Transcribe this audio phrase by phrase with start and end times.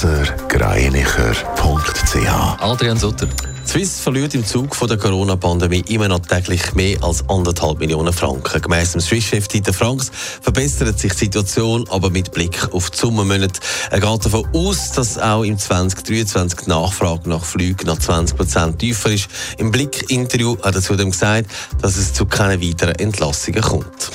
[0.00, 3.26] blasergreinicher.ch Adrian Sutter.
[3.66, 8.62] Swiss verliert im Zug von der Corona-Pandemie immer noch täglich mehr als anderthalb Millionen Franken.
[8.62, 13.58] Gemäss dem Swiss-Chef Dieter Franks verbessert sich die Situation, aber mit Blick auf die Sommermonate.
[13.90, 18.78] Er geht davon aus, dass auch im 2023 die Nachfrage nach Flügen noch 20 Prozent
[18.78, 19.26] tiefer ist.
[19.58, 21.50] Im Blick-Interview hat er zudem gesagt,
[21.82, 24.12] dass es zu keinen weiteren Entlassungen kommt.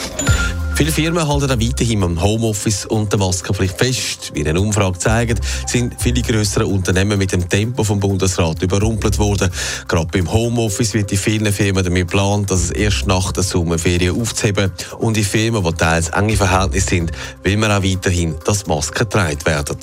[0.75, 4.31] Viele Firmen halten auch weiterhin am Homeoffice und der Maskenpflicht fest.
[4.33, 9.51] Wie eine Umfrage zeigt, sind viele größere Unternehmen mit dem Tempo vom Bundesrat überrumpelt worden.
[9.87, 14.19] Gerade beim Homeoffice wird in vielen Firmen damit geplant, dass es erst nach der Sommerferien
[14.19, 14.71] aufzuheben.
[14.97, 17.11] Und in Firmen, die teils enge Verhältnisse sind,
[17.43, 19.77] will man auch weiterhin, dass Masken getragen werden.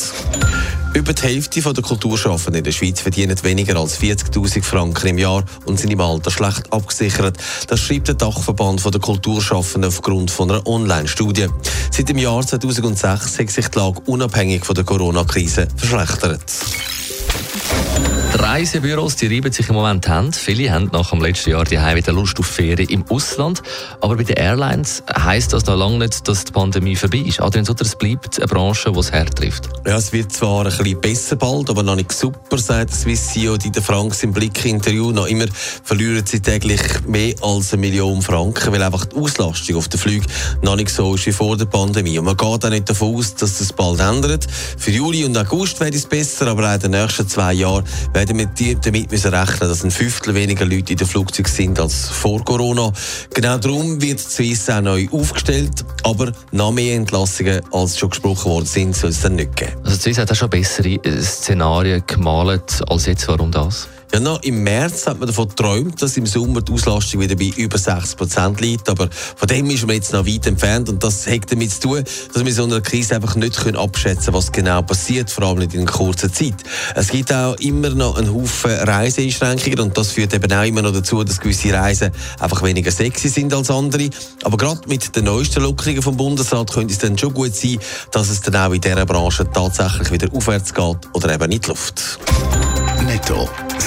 [0.93, 5.45] Über die Hälfte der Kulturschaffenden in der Schweiz verdienen weniger als 40.000 Franken im Jahr
[5.65, 7.37] und sind im Alter schlecht abgesichert.
[7.69, 11.47] Das schreibt der Dachverband der Kulturschaffenden aufgrund von einer Online-Studie.
[11.93, 16.43] Seit dem Jahr 2006 hat sich die Lage unabhängig von der Corona-Krise verschlechtert.
[18.41, 20.33] Die Reisebüros die reiben sich im Moment Hände.
[20.33, 23.63] Viele haben nach dem letzten Jahr die wieder Lust auf Ferien im Ausland.
[24.01, 27.43] Aber bei den Airlines heisst das noch lange nicht, dass die Pandemie vorbei ist.
[27.43, 29.69] Adrian Sutter, es bleibt eine Branche, die es hart trifft.
[29.87, 33.59] Ja, es wird zwar ein bisschen besser bald, aber noch nicht super, sagt Swiss CEO
[33.59, 35.11] Dieter Franks im Blick-Interview.
[35.11, 35.45] Noch immer
[35.85, 40.27] verlieren sie täglich mehr als eine Million Franken, weil einfach die Auslastung auf den Flügen
[40.63, 42.19] noch nicht so ist wie vor der Pandemie.
[42.19, 44.47] Und man geht auch nicht davon aus, dass das bald ändert.
[44.79, 48.30] Für Juli und August wird es besser, aber auch in den nächsten zwei Jahren werden
[48.39, 52.45] wir damit müssen rechnen, dass ein Fünftel weniger Leute in den Flugzeugen sind als vor
[52.45, 52.93] Corona.
[53.35, 58.67] Genau darum wird Swiss auch neu aufgestellt, aber noch mehr Entlassungen, als schon gesprochen worden
[58.67, 59.73] sind, soll es dann nicht geben.
[59.85, 63.29] Also Swiss hat auch schon bessere äh, Szenarien gemalt als jetzt.
[63.29, 63.89] Warum das?
[64.13, 67.53] Ja, noch im März hat man davon geträumt, dass im Sommer die Auslastung wieder bei
[67.57, 68.89] über 60 Prozent liegt.
[68.89, 70.89] Aber von dem ist man jetzt noch weit entfernt.
[70.89, 74.25] Und das hat damit zu tun, dass wir in so einer Krise einfach nicht abschätzen
[74.25, 76.57] können, was genau passiert, vor allem nicht in kurzer Zeit.
[76.97, 79.79] Es gibt auch immer noch einen Haufen Reiseeinschränkungen.
[79.79, 82.11] Und das führt eben auch immer noch dazu, dass gewisse Reisen
[82.41, 84.11] einfach weniger sexy sind als andere.
[84.43, 87.79] Aber gerade mit den neuesten Lockerungen vom Bundesrat könnte es dann schon gut sein,
[88.11, 92.19] dass es dann auch in dieser Branche tatsächlich wieder aufwärts geht oder eben nicht Luft.
[93.07, 93.49] Netto,